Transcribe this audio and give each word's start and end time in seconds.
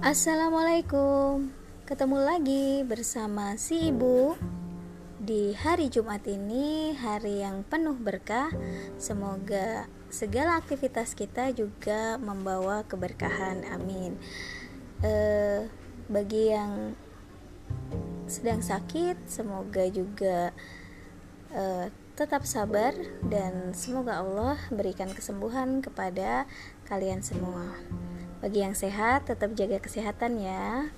Assalamualaikum. 0.00 1.52
Ketemu 1.84 2.24
lagi 2.24 2.80
bersama 2.88 3.52
si 3.60 3.92
ibu. 3.92 4.32
Di 5.20 5.52
hari 5.52 5.92
Jumat 5.92 6.24
ini 6.24 6.96
Hari 6.96 7.44
yang 7.44 7.68
penuh 7.68 8.00
berkah. 8.00 8.48
Semoga 8.96 9.92
segala 10.08 10.56
aktivitas 10.56 11.12
kita 11.12 11.52
juga 11.52 12.16
membawa 12.16 12.80
keberkahan. 12.88 13.60
Amin. 13.76 14.16
Eh, 15.04 15.68
Bagi 16.08 16.48
yang 16.48 16.96
sedang 18.24 18.64
sakit 18.64 19.28
Semoga 19.28 19.84
juga 19.92 20.56
eh, 21.52 21.92
tetap 22.16 22.48
sabar 22.48 22.96
dan 23.28 23.76
semoga 23.76 24.24
Allah 24.24 24.56
berikan 24.72 25.12
kesembuhan 25.12 25.84
kepada 25.84 26.48
kalian 26.88 27.20
semua. 27.20 27.76
Bagi 28.40 28.64
yang 28.64 28.72
sehat, 28.72 29.28
tetap 29.28 29.52
jaga 29.52 29.76
kesehatan 29.84 30.40
ya. 30.40 30.88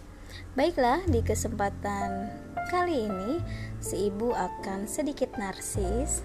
Baiklah, 0.54 1.02
di 1.10 1.26
kesempatan 1.26 2.30
kali 2.70 3.10
ini 3.10 3.42
si 3.82 4.06
ibu 4.06 4.30
akan 4.30 4.86
sedikit 4.86 5.34
narsis. 5.34 6.22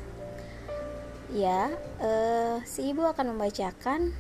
Ya, 1.34 1.74
eh, 1.98 2.62
si 2.70 2.94
ibu 2.94 3.02
akan 3.02 3.34
membacakan 3.34 4.14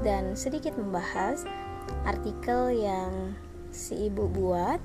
dan 0.00 0.40
sedikit 0.40 0.72
membahas 0.80 1.44
artikel 2.08 2.72
yang 2.72 3.36
si 3.68 4.08
ibu 4.08 4.24
buat 4.32 4.80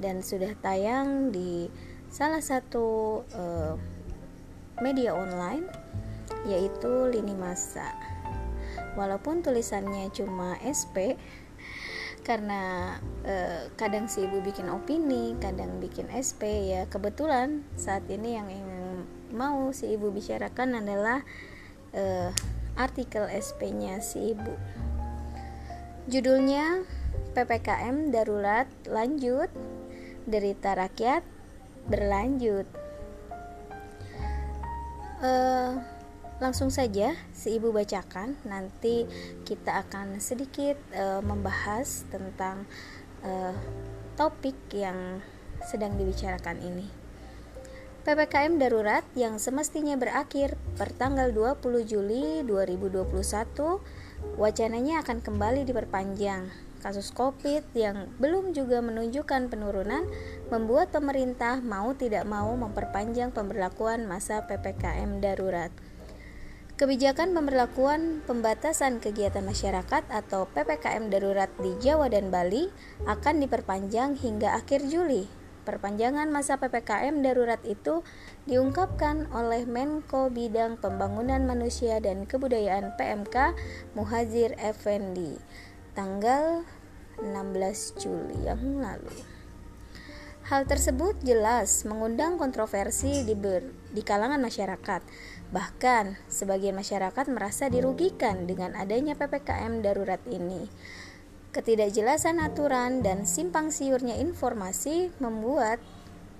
dan 0.00 0.24
sudah 0.24 0.56
tayang 0.64 1.28
di 1.28 1.68
salah 2.08 2.40
satu 2.40 3.20
eh, 3.36 3.76
media 4.80 5.12
online 5.12 5.68
yaitu 6.48 7.12
Lini 7.12 7.36
Masa 7.36 7.92
walaupun 8.94 9.40
tulisannya 9.40 10.12
cuma 10.12 10.56
SP 10.62 11.16
karena 12.22 12.94
eh, 13.26 13.66
kadang 13.74 14.06
si 14.06 14.22
ibu 14.22 14.38
bikin 14.46 14.70
opini 14.70 15.34
kadang 15.42 15.82
bikin 15.82 16.06
SP 16.14 16.70
ya 16.70 16.86
kebetulan 16.86 17.66
saat 17.74 18.06
ini 18.06 18.38
yang 18.38 18.46
ingin 18.46 19.08
mau 19.34 19.74
si 19.74 19.90
ibu 19.98 20.14
bicarakan 20.14 20.78
adalah 20.78 21.26
eh, 21.90 22.30
artikel 22.78 23.28
SP-nya 23.28 24.00
si 24.00 24.32
ibu. 24.32 24.54
Judulnya 26.08 26.82
PPKM 27.36 28.10
darurat 28.10 28.68
lanjut 28.88 29.48
derita 30.26 30.74
rakyat 30.78 31.22
berlanjut. 31.86 32.66
Uh, 35.22 35.78
Langsung 36.40 36.72
saja 36.72 37.12
si 37.34 37.58
ibu 37.58 37.74
bacakan, 37.74 38.38
nanti 38.48 39.04
kita 39.44 39.84
akan 39.84 40.22
sedikit 40.22 40.78
uh, 40.96 41.20
membahas 41.20 42.08
tentang 42.08 42.64
uh, 43.26 43.54
topik 44.16 44.56
yang 44.72 45.20
sedang 45.66 45.98
dibicarakan 45.98 46.58
ini. 46.62 47.02
PPKM 48.02 48.58
darurat 48.58 49.06
yang 49.14 49.38
semestinya 49.38 49.94
berakhir 49.94 50.58
per 50.74 50.90
tanggal 50.90 51.30
20 51.30 51.86
Juli 51.86 52.42
2021 52.42 53.14
wacananya 54.42 55.06
akan 55.06 55.22
kembali 55.22 55.62
diperpanjang. 55.62 56.50
Kasus 56.82 57.14
Covid 57.14 57.62
yang 57.78 58.10
belum 58.18 58.58
juga 58.58 58.82
menunjukkan 58.82 59.46
penurunan 59.54 60.02
membuat 60.50 60.90
pemerintah 60.90 61.62
mau 61.62 61.94
tidak 61.94 62.26
mau 62.26 62.50
memperpanjang 62.58 63.30
pemberlakuan 63.30 64.10
masa 64.10 64.50
PPKM 64.50 65.22
darurat. 65.22 65.70
Kebijakan 66.82 67.30
pemberlakuan 67.30 68.26
pembatasan 68.26 68.98
kegiatan 68.98 69.46
masyarakat 69.46 70.02
atau 70.10 70.50
PPKM 70.50 71.14
darurat 71.14 71.46
di 71.62 71.78
Jawa 71.78 72.10
dan 72.10 72.34
Bali 72.34 72.74
akan 73.06 73.38
diperpanjang 73.38 74.18
hingga 74.18 74.58
akhir 74.58 74.90
Juli. 74.90 75.30
Perpanjangan 75.62 76.26
masa 76.34 76.58
PPKM 76.58 77.22
darurat 77.22 77.62
itu 77.62 78.02
diungkapkan 78.50 79.30
oleh 79.30 79.62
Menko 79.62 80.26
Bidang 80.34 80.74
Pembangunan 80.74 81.46
Manusia 81.46 82.02
dan 82.02 82.26
Kebudayaan 82.26 82.98
PMK 82.98 83.54
Muhazir 83.94 84.58
Effendi 84.58 85.38
tanggal 85.94 86.66
16 87.22 88.02
Juli 88.02 88.42
yang 88.42 88.82
lalu. 88.82 89.14
Hal 90.50 90.66
tersebut 90.66 91.14
jelas 91.22 91.86
mengundang 91.86 92.34
kontroversi 92.34 93.22
di, 93.22 93.38
ber, 93.38 93.62
di 93.94 94.02
kalangan 94.02 94.42
masyarakat 94.42 95.00
Bahkan, 95.52 96.16
sebagian 96.32 96.72
masyarakat 96.72 97.28
merasa 97.28 97.68
dirugikan 97.68 98.48
dengan 98.48 98.72
adanya 98.72 99.12
PPKM 99.12 99.84
darurat 99.84 100.24
ini. 100.24 100.64
Ketidakjelasan 101.52 102.40
aturan 102.40 103.04
dan 103.04 103.28
simpang 103.28 103.68
siurnya 103.68 104.16
informasi 104.16 105.12
membuat 105.20 105.76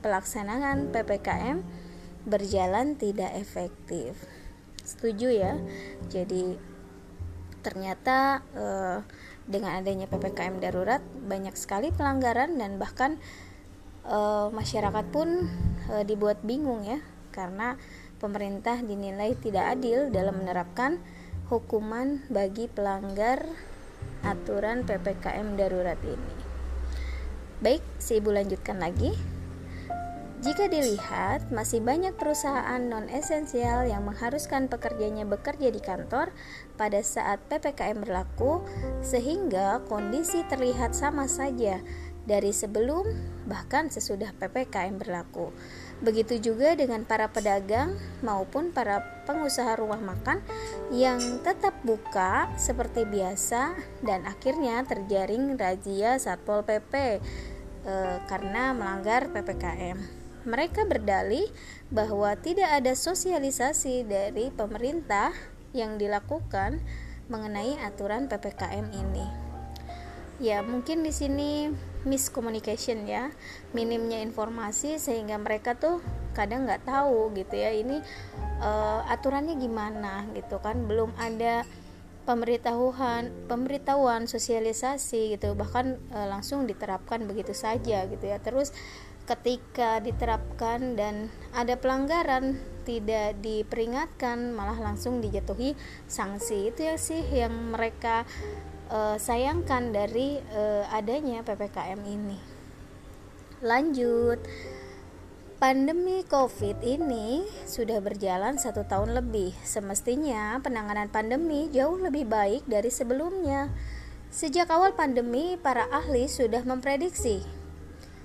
pelaksanaan 0.01 0.89
PPKM 0.89 1.61
berjalan 2.25 2.97
tidak 2.97 3.37
efektif. 3.37 4.17
Setuju 4.81 5.29
ya? 5.29 5.61
Jadi 6.09 6.57
ternyata 7.61 8.41
eh, 8.57 8.99
dengan 9.45 9.79
adanya 9.85 10.09
PPKM 10.09 10.57
darurat 10.59 11.05
banyak 11.05 11.53
sekali 11.55 11.93
pelanggaran 11.93 12.57
dan 12.57 12.81
bahkan 12.81 13.21
eh, 14.09 14.49
masyarakat 14.49 15.07
pun 15.13 15.53
eh, 15.93 16.05
dibuat 16.09 16.41
bingung 16.41 16.89
ya 16.89 16.99
karena 17.33 17.77
pemerintah 18.23 18.79
dinilai 18.79 19.35
tidak 19.35 19.75
adil 19.75 20.15
dalam 20.15 20.39
menerapkan 20.39 21.03
hukuman 21.51 22.23
bagi 22.31 22.71
pelanggar 22.71 23.43
aturan 24.23 24.87
PPKM 24.87 25.59
darurat 25.59 25.99
ini. 26.07 26.35
Baik, 27.59 27.83
si 27.99 28.23
ibu 28.23 28.31
lanjutkan 28.31 28.79
lagi. 28.79 29.11
Jika 30.43 30.67
dilihat, 30.67 31.55
masih 31.55 31.79
banyak 31.79 32.19
perusahaan 32.19 32.83
non-esensial 32.83 33.87
yang 33.87 34.03
mengharuskan 34.03 34.67
pekerjanya 34.67 35.23
bekerja 35.23 35.71
di 35.71 35.79
kantor 35.79 36.35
pada 36.75 36.99
saat 36.99 37.39
PPKM 37.47 38.03
berlaku, 38.03 38.59
sehingga 39.07 39.87
kondisi 39.87 40.43
terlihat 40.51 40.99
sama 40.99 41.31
saja 41.31 41.79
dari 42.27 42.51
sebelum 42.51 43.07
bahkan 43.47 43.87
sesudah 43.87 44.35
PPKM 44.35 44.99
berlaku. 44.99 45.55
Begitu 46.03 46.53
juga 46.53 46.75
dengan 46.75 47.07
para 47.07 47.31
pedagang 47.31 47.95
maupun 48.27 48.75
para 48.75 49.23
pengusaha 49.23 49.79
rumah 49.79 50.03
makan 50.03 50.43
yang 50.91 51.23
tetap 51.47 51.79
buka 51.87 52.51
seperti 52.59 53.07
biasa 53.07 53.79
dan 54.03 54.27
akhirnya 54.27 54.83
terjaring 54.83 55.55
razia 55.55 56.19
Satpol 56.19 56.67
PP 56.67 57.23
e, 57.87 57.95
karena 58.27 58.75
melanggar 58.75 59.31
PPKM. 59.31 59.99
Mereka 60.43 60.91
berdalih 60.91 61.47
bahwa 61.87 62.35
tidak 62.35 62.83
ada 62.83 62.99
sosialisasi 62.99 64.03
dari 64.03 64.51
pemerintah 64.51 65.31
yang 65.71 66.03
dilakukan 66.03 66.83
mengenai 67.31 67.79
aturan 67.79 68.27
PPKM 68.27 68.91
ini 68.91 69.53
ya 70.43 70.59
mungkin 70.59 71.07
di 71.07 71.15
sini 71.15 71.71
miscommunication 72.05 73.07
ya. 73.07 73.31
Minimnya 73.77 74.23
informasi 74.23 74.99
sehingga 74.99 75.39
mereka 75.39 75.79
tuh 75.79 76.03
kadang 76.33 76.65
nggak 76.65 76.89
tahu 76.89 77.31
gitu 77.37 77.55
ya 77.59 77.71
ini 77.77 78.01
uh, 78.63 79.07
aturannya 79.09 79.59
gimana 79.59 80.27
gitu 80.35 80.59
kan. 80.59 80.87
Belum 80.87 81.11
ada 81.19 81.63
pemberitahuan 82.23 83.31
pemberitahuan 83.51 84.31
sosialisasi 84.31 85.39
gitu. 85.39 85.55
Bahkan 85.55 86.15
uh, 86.15 86.27
langsung 86.31 86.67
diterapkan 86.67 87.27
begitu 87.27 87.55
saja 87.55 88.07
gitu 88.07 88.25
ya. 88.25 88.39
Terus 88.43 88.71
ketika 89.23 90.03
diterapkan 90.03 90.99
dan 90.99 91.31
ada 91.55 91.79
pelanggaran 91.79 92.59
tidak 92.83 93.39
diperingatkan 93.39 94.51
malah 94.51 94.77
langsung 94.79 95.23
dijatuhi 95.23 95.79
sanksi. 96.11 96.75
Itu 96.75 96.81
ya 96.83 96.97
sih 96.99 97.23
yang 97.31 97.75
mereka 97.75 98.27
uh, 98.89 99.21
sayangkan 99.21 99.93
dari 99.93 100.41
uh, 100.57 100.89
adanya 100.91 101.45
PPKM 101.45 102.01
ini. 102.09 102.39
Lanjut, 103.63 104.43
pandemi 105.63 106.27
COVID 106.27 106.83
ini 106.83 107.47
sudah 107.69 108.03
berjalan 108.03 108.59
satu 108.59 108.83
tahun 108.83 109.15
lebih. 109.15 109.55
Semestinya 109.63 110.59
penanganan 110.59 111.07
pandemi 111.07 111.71
jauh 111.71 112.01
lebih 112.01 112.27
baik 112.27 112.67
dari 112.67 112.91
sebelumnya. 112.91 113.71
Sejak 114.33 114.73
awal 114.73 114.97
pandemi, 114.97 115.55
para 115.61 115.87
ahli 115.93 116.27
sudah 116.27 116.65
memprediksi 116.65 117.45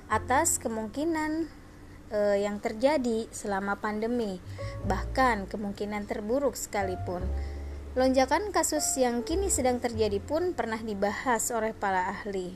atas 0.07 0.55
kemungkinan 0.55 1.51
uh, 2.11 2.37
yang 2.39 2.63
terjadi 2.63 3.27
selama 3.29 3.79
pandemi, 3.79 4.39
bahkan 4.87 5.45
kemungkinan 5.51 6.07
terburuk 6.07 6.55
sekalipun. 6.55 7.27
Lonjakan 7.97 8.53
kasus 8.53 8.93
yang 9.01 9.25
kini 9.25 9.49
sedang 9.49 9.81
terjadi 9.81 10.21
pun 10.21 10.53
pernah 10.53 10.77
dibahas 10.77 11.49
oleh 11.49 11.73
para 11.73 12.13
ahli. 12.13 12.53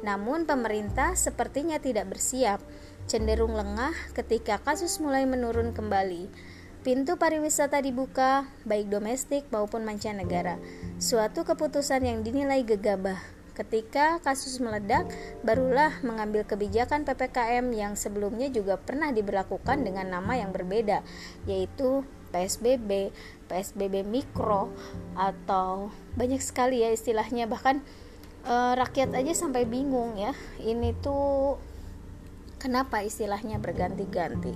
Namun 0.00 0.48
pemerintah 0.48 1.12
sepertinya 1.12 1.76
tidak 1.76 2.16
bersiap, 2.16 2.64
cenderung 3.04 3.52
lengah 3.52 3.92
ketika 4.16 4.56
kasus 4.64 4.96
mulai 4.96 5.28
menurun 5.28 5.76
kembali. 5.76 6.32
Pintu 6.80 7.20
pariwisata 7.20 7.84
dibuka, 7.84 8.48
baik 8.64 8.88
domestik 8.88 9.44
maupun 9.52 9.84
mancanegara. 9.84 10.56
Suatu 10.96 11.44
keputusan 11.44 12.08
yang 12.08 12.24
dinilai 12.24 12.64
gegabah 12.64 13.36
Ketika 13.56 14.20
kasus 14.20 14.60
meledak, 14.60 15.08
barulah 15.40 15.88
mengambil 16.04 16.44
kebijakan 16.44 17.08
PPKM 17.08 17.64
yang 17.72 17.96
sebelumnya 17.96 18.52
juga 18.52 18.76
pernah 18.76 19.08
diberlakukan 19.16 19.80
dengan 19.80 20.12
nama 20.12 20.36
yang 20.36 20.52
berbeda, 20.52 21.00
yaitu 21.48 22.04
PSBB, 22.30 23.10
PSBB 23.46 24.02
mikro 24.02 24.72
atau 25.14 25.90
banyak 26.18 26.42
sekali 26.42 26.82
ya 26.82 26.90
istilahnya 26.90 27.46
bahkan 27.46 27.80
e, 28.44 28.54
rakyat 28.74 29.14
aja 29.14 29.32
sampai 29.32 29.64
bingung 29.64 30.18
ya. 30.18 30.34
Ini 30.62 30.96
tuh 31.00 31.60
kenapa 32.58 33.02
istilahnya 33.04 33.62
berganti-ganti 33.62 34.54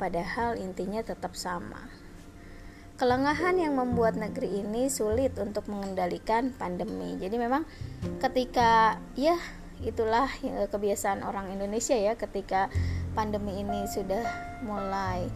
padahal 0.00 0.58
intinya 0.58 1.04
tetap 1.04 1.38
sama. 1.38 1.86
Kelengahan 2.98 3.58
yang 3.58 3.74
membuat 3.74 4.14
negeri 4.14 4.62
ini 4.62 4.86
sulit 4.86 5.34
untuk 5.38 5.66
mengendalikan 5.66 6.54
pandemi. 6.54 7.18
Jadi 7.18 7.34
memang 7.34 7.66
ketika 8.22 9.00
ya 9.18 9.34
itulah 9.82 10.30
eh, 10.46 10.70
kebiasaan 10.70 11.26
orang 11.26 11.50
Indonesia 11.50 11.98
ya 11.98 12.14
ketika 12.14 12.70
pandemi 13.12 13.60
ini 13.60 13.84
sudah 13.90 14.22
mulai 14.62 15.26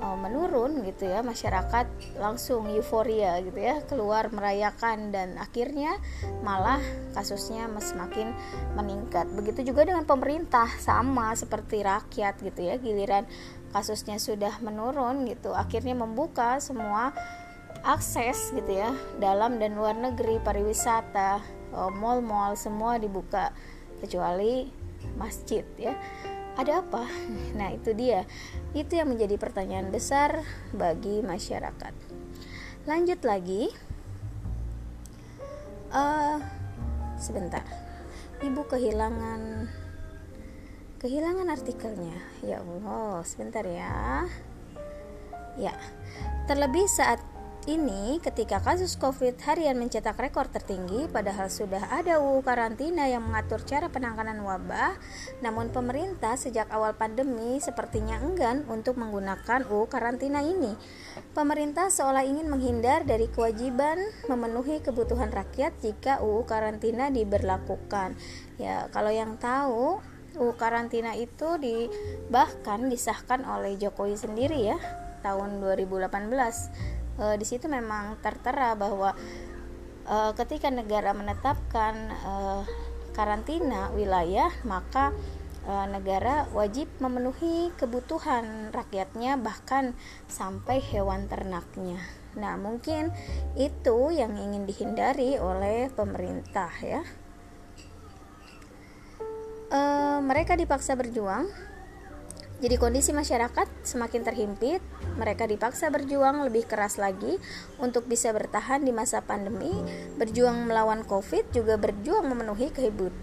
uh, 0.00 0.16
menurun 0.16 0.84
gitu 0.84 1.08
ya 1.08 1.24
masyarakat 1.24 1.86
langsung 2.20 2.68
euforia 2.68 3.40
gitu 3.40 3.56
ya 3.56 3.80
keluar 3.84 4.28
merayakan 4.32 5.12
dan 5.12 5.36
akhirnya 5.40 5.96
malah 6.44 6.80
kasusnya 7.16 7.68
semakin 7.80 8.32
meningkat. 8.76 9.28
Begitu 9.32 9.72
juga 9.72 9.88
dengan 9.88 10.04
pemerintah 10.04 10.68
sama 10.80 11.32
seperti 11.36 11.84
rakyat 11.84 12.40
gitu 12.40 12.60
ya 12.60 12.74
giliran 12.80 13.24
kasusnya 13.76 14.16
sudah 14.16 14.56
menurun 14.64 15.28
gitu 15.28 15.52
akhirnya 15.52 15.92
membuka 15.92 16.56
semua 16.64 17.12
akses 17.84 18.50
gitu 18.56 18.72
ya 18.72 18.90
dalam 19.20 19.60
dan 19.60 19.76
luar 19.78 19.94
negeri 19.94 20.40
pariwisata 20.40 21.44
uh, 21.76 21.92
mall-mall 21.92 22.56
semua 22.58 22.96
dibuka 22.96 23.52
kecuali 24.00 24.66
masjid 25.20 25.62
ya 25.78 25.94
ada 26.56 26.80
apa? 26.80 27.04
Nah, 27.58 27.72
itu 27.72 27.92
dia. 27.92 28.24
Itu 28.76 28.96
yang 28.96 29.12
menjadi 29.12 29.36
pertanyaan 29.40 29.88
besar 29.88 30.44
bagi 30.72 31.20
masyarakat. 31.24 31.94
Lanjut 32.84 33.20
lagi. 33.24 33.72
Uh, 35.92 36.40
sebentar. 37.16 37.64
Ibu 38.44 38.68
kehilangan 38.68 39.68
kehilangan 41.00 41.48
artikelnya. 41.48 42.18
Ya 42.44 42.60
Allah, 42.60 43.24
sebentar 43.24 43.64
ya. 43.64 44.24
Ya. 45.56 45.72
Terlebih 46.44 46.84
saat 46.88 47.20
ini 47.66 48.22
ketika 48.22 48.62
kasus 48.62 48.94
COVID 48.94 49.42
harian 49.42 49.74
mencetak 49.74 50.14
rekor 50.14 50.46
tertinggi 50.46 51.10
padahal 51.10 51.50
sudah 51.50 51.90
ada 51.90 52.22
UU 52.22 52.46
karantina 52.46 53.10
yang 53.10 53.26
mengatur 53.26 53.58
cara 53.66 53.90
penanganan 53.90 54.38
wabah. 54.38 54.94
Namun 55.42 55.74
pemerintah 55.74 56.38
sejak 56.38 56.70
awal 56.70 56.94
pandemi 56.94 57.58
sepertinya 57.58 58.22
enggan 58.22 58.62
untuk 58.70 58.94
menggunakan 59.02 59.66
UU 59.66 59.90
karantina 59.90 60.46
ini. 60.46 60.78
Pemerintah 61.34 61.90
seolah 61.90 62.22
ingin 62.22 62.46
menghindar 62.46 63.02
dari 63.02 63.26
kewajiban 63.26 63.98
memenuhi 64.30 64.78
kebutuhan 64.78 65.34
rakyat 65.34 65.74
jika 65.82 66.22
UU 66.22 66.46
karantina 66.46 67.10
diberlakukan. 67.10 68.14
Ya 68.62 68.86
kalau 68.94 69.10
yang 69.10 69.42
tahu 69.42 69.98
UU 70.38 70.54
karantina 70.54 71.18
itu 71.18 71.58
di 71.58 71.90
bahkan 72.30 72.86
disahkan 72.86 73.42
oleh 73.42 73.74
Jokowi 73.74 74.14
sendiri 74.14 74.70
ya 74.70 74.78
tahun 75.26 75.58
2018 75.58 76.95
e, 77.16 77.36
di 77.40 77.46
situ 77.48 77.66
memang 77.66 78.20
tertera 78.20 78.76
bahwa 78.76 79.12
e, 80.04 80.16
ketika 80.36 80.68
negara 80.68 81.16
menetapkan 81.16 81.94
e, 82.12 82.32
karantina 83.16 83.92
wilayah 83.96 84.52
maka 84.68 85.12
negara 85.66 86.46
wajib 86.54 86.86
memenuhi 87.02 87.74
kebutuhan 87.74 88.70
rakyatnya 88.70 89.34
bahkan 89.34 89.98
sampai 90.30 90.78
hewan 90.78 91.26
ternaknya. 91.26 91.98
Nah, 92.38 92.54
mungkin 92.54 93.10
itu 93.58 94.14
yang 94.14 94.38
ingin 94.38 94.62
dihindari 94.62 95.40
oleh 95.42 95.90
pemerintah 95.90 96.70
ya. 96.84 97.02
E, 99.72 99.80
mereka 100.22 100.54
dipaksa 100.54 100.94
berjuang 100.94 101.50
jadi 102.56 102.80
kondisi 102.80 103.12
masyarakat 103.12 103.68
semakin 103.84 104.24
terhimpit, 104.24 104.80
mereka 105.20 105.44
dipaksa 105.44 105.92
berjuang 105.92 106.40
lebih 106.48 106.64
keras 106.64 106.96
lagi 106.96 107.36
untuk 107.76 108.08
bisa 108.08 108.32
bertahan 108.32 108.80
di 108.80 108.96
masa 108.96 109.20
pandemi, 109.20 109.76
berjuang 110.16 110.64
melawan 110.64 111.04
Covid 111.04 111.52
juga 111.52 111.76
berjuang 111.76 112.24
memenuhi 112.24 112.72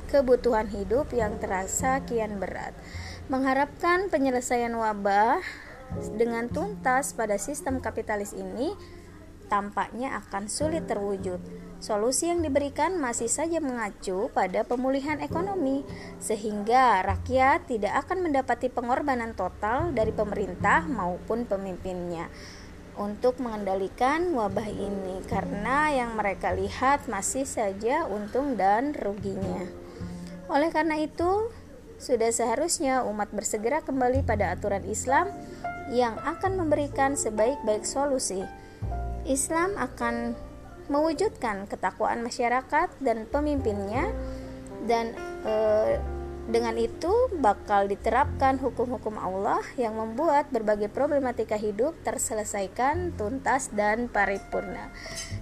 kebutuhan 0.05 0.69
hidup 0.69 1.09
yang 1.17 1.41
terasa 1.41 2.05
kian 2.05 2.37
berat. 2.37 2.77
Mengharapkan 3.25 4.13
penyelesaian 4.13 4.77
wabah 4.77 5.41
dengan 6.13 6.45
tuntas 6.53 7.17
pada 7.17 7.41
sistem 7.41 7.81
kapitalis 7.81 8.37
ini 8.37 8.77
tampaknya 9.49 10.13
akan 10.21 10.45
sulit 10.45 10.85
terwujud. 10.85 11.41
Solusi 11.83 12.31
yang 12.31 12.39
diberikan 12.39 12.95
masih 12.95 13.27
saja 13.27 13.59
mengacu 13.59 14.31
pada 14.31 14.63
pemulihan 14.63 15.19
ekonomi, 15.19 15.83
sehingga 16.15 17.03
rakyat 17.03 17.67
tidak 17.67 18.07
akan 18.07 18.23
mendapati 18.23 18.71
pengorbanan 18.71 19.35
total 19.35 19.91
dari 19.91 20.15
pemerintah 20.15 20.87
maupun 20.87 21.43
pemimpinnya 21.43 22.31
untuk 22.95 23.43
mengendalikan 23.43 24.31
wabah 24.31 24.71
ini, 24.71 25.27
karena 25.27 25.91
yang 25.91 26.15
mereka 26.15 26.55
lihat 26.55 27.11
masih 27.11 27.43
saja 27.43 28.07
untung 28.07 28.55
dan 28.55 28.95
ruginya. 28.95 29.67
Oleh 30.47 30.71
karena 30.71 30.95
itu, 31.03 31.51
sudah 31.99 32.31
seharusnya 32.31 33.03
umat 33.11 33.27
bersegera 33.35 33.83
kembali 33.83 34.23
pada 34.23 34.55
aturan 34.55 34.87
Islam 34.87 35.27
yang 35.91 36.15
akan 36.23 36.63
memberikan 36.63 37.19
sebaik-baik 37.19 37.83
solusi 37.83 38.47
Islam 39.27 39.75
akan 39.75 40.35
mewujudkan 40.87 41.69
ketakwaan 41.69 42.23
masyarakat 42.23 42.89
dan 42.99 43.27
pemimpinnya 43.29 44.11
dan 44.83 45.15
e, 45.43 45.53
dengan 46.43 46.75
itu 46.75 47.31
bakal 47.39 47.87
diterapkan 47.87 48.59
hukum-hukum 48.59 49.15
Allah 49.15 49.63
yang 49.79 49.95
membuat 49.95 50.51
berbagai 50.51 50.91
problematika 50.91 51.55
hidup 51.55 51.95
terselesaikan 52.03 53.15
tuntas 53.15 53.71
dan 53.71 54.11
paripurna. 54.11 54.91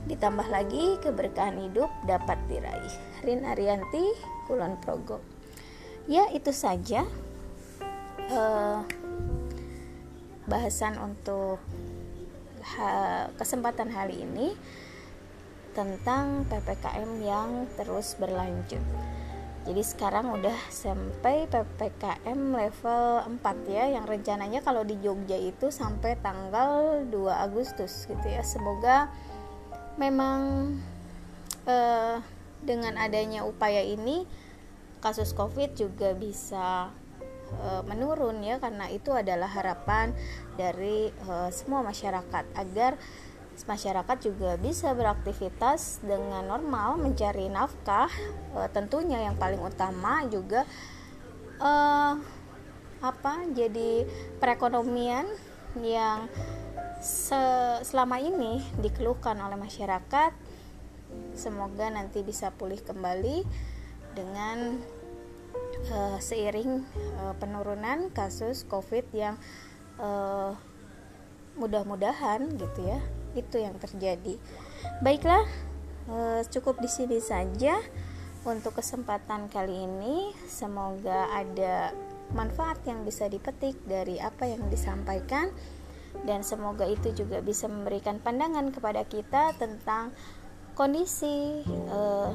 Ditambah 0.06 0.46
lagi 0.46 1.02
keberkahan 1.02 1.58
hidup 1.58 1.90
dapat 2.06 2.38
diraih. 2.46 2.96
Rin 3.26 3.42
Arianti, 3.50 4.14
Kulon 4.46 4.78
Progo. 4.78 5.26
Ya, 6.06 6.30
itu 6.30 6.54
saja 6.54 7.02
uh, 8.30 8.86
bahasan 10.46 11.02
untuk 11.02 11.58
kesempatan 13.42 13.90
hari 13.90 14.22
ini 14.22 14.54
tentang 15.72 16.48
PPKM 16.48 17.12
yang 17.24 17.68
terus 17.80 18.16
berlanjut. 18.20 18.84
Jadi 19.62 19.82
sekarang 19.86 20.42
udah 20.42 20.58
sampai 20.74 21.46
PPKM 21.46 22.40
level 22.58 23.06
4 23.46 23.70
ya 23.70 23.94
yang 23.94 24.10
rencananya 24.10 24.66
kalau 24.66 24.82
di 24.82 24.98
Jogja 25.00 25.38
itu 25.38 25.70
sampai 25.70 26.18
tanggal 26.18 27.06
2 27.06 27.46
Agustus 27.46 28.10
gitu 28.10 28.26
ya. 28.26 28.42
Semoga 28.42 29.14
memang 30.02 30.74
eh, 31.70 32.18
dengan 32.66 32.98
adanya 32.98 33.46
upaya 33.46 33.86
ini 33.86 34.26
kasus 34.98 35.34
Covid 35.38 35.78
juga 35.78 36.18
bisa 36.18 36.90
Eh, 37.52 37.84
menurun 37.84 38.40
ya 38.48 38.64
karena 38.64 38.88
itu 38.88 39.12
adalah 39.12 39.52
harapan 39.52 40.16
dari 40.56 41.12
uh, 41.28 41.52
semua 41.52 41.84
masyarakat 41.84 42.48
agar 42.56 42.96
masyarakat 43.68 44.18
juga 44.24 44.58
bisa 44.58 44.96
beraktivitas 44.96 46.02
dengan 46.02 46.48
normal 46.48 46.98
mencari 46.98 47.52
nafkah 47.52 48.10
uh, 48.58 48.70
tentunya 48.72 49.22
yang 49.28 49.36
paling 49.38 49.62
utama 49.62 50.26
juga 50.32 50.66
uh, 51.62 52.16
apa 53.02 53.34
jadi 53.54 54.06
perekonomian 54.38 55.26
yang 55.82 56.30
se 57.02 57.42
selama 57.82 58.22
ini 58.22 58.62
dikeluhkan 58.78 59.34
oleh 59.42 59.58
masyarakat. 59.58 60.32
Semoga 61.34 61.92
nanti 61.92 62.24
bisa 62.24 62.54
pulih 62.56 62.80
kembali 62.80 63.44
dengan 64.16 64.80
uh, 65.92 66.18
seiring 66.22 66.86
uh, 67.20 67.34
penurunan 67.36 68.14
kasus 68.14 68.64
COVID 68.70 69.12
yang 69.12 69.36
uh, 70.00 70.56
mudah-mudahan 71.60 72.48
gitu 72.56 72.80
ya 72.88 73.02
itu 73.38 73.62
yang 73.62 73.76
terjadi. 73.80 74.36
Baiklah, 75.00 75.46
uh, 76.10 76.42
cukup 76.50 76.80
di 76.82 76.90
sini 76.90 77.20
saja 77.22 77.80
untuk 78.44 78.78
kesempatan 78.78 79.48
kali 79.52 79.86
ini. 79.86 80.34
Semoga 80.50 81.30
ada 81.32 81.94
manfaat 82.32 82.80
yang 82.88 83.04
bisa 83.04 83.28
dipetik 83.28 83.76
dari 83.84 84.18
apa 84.18 84.48
yang 84.48 84.72
disampaikan 84.72 85.52
dan 86.24 86.44
semoga 86.44 86.84
itu 86.88 87.12
juga 87.16 87.40
bisa 87.40 87.68
memberikan 87.72 88.20
pandangan 88.20 88.72
kepada 88.72 89.04
kita 89.08 89.56
tentang 89.56 90.12
kondisi 90.76 91.64
uh, 91.92 92.32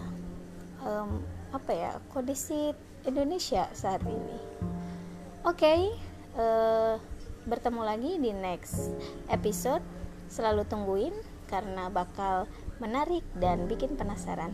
um, 0.85 1.21
apa 1.53 1.73
ya 1.73 1.93
kondisi 2.13 2.73
Indonesia 3.07 3.71
saat 3.73 4.03
ini. 4.05 4.39
Oke, 5.47 5.63
okay, 5.63 5.81
uh, 6.35 6.43
eh, 6.43 6.95
bertemu 7.47 7.81
lagi 7.87 8.13
di 8.19 8.35
next 8.35 8.91
episode. 9.31 9.96
Selalu 10.27 10.67
tungguin 10.67 11.15
karena 11.47 11.89
bakal 11.89 12.51
menarik 12.83 13.23
dan 13.39 13.71
bikin 13.71 13.95
penasaran. 13.95 14.53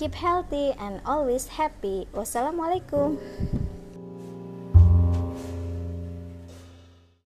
Keep 0.00 0.16
healthy 0.16 0.72
and 0.80 1.04
always 1.04 1.60
happy. 1.60 2.08
Wassalamualaikum. 2.16 3.20